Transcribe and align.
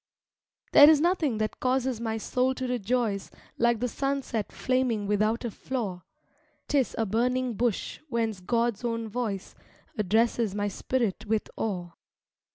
There 0.71 0.89
is 0.89 0.99
nothing 0.99 1.37
that 1.37 1.59
causes 1.59 2.01
my 2.01 2.17
soul 2.17 2.55
to 2.55 2.65
rejoice 2.67 3.29
Like 3.59 3.79
the 3.79 3.87
sunset 3.87 4.51
flaming 4.51 5.05
without 5.05 5.45
a 5.45 5.51
flaw: 5.51 6.01
'Tis 6.67 6.95
a 6.97 7.05
burning 7.05 7.53
bush 7.53 7.99
whence 8.09 8.39
God's 8.39 8.83
own 8.83 9.07
voice 9.09 9.53
Addresses 9.99 10.55
my 10.55 10.69
spirit 10.69 11.27
with 11.27 11.51
awe. 11.55 11.89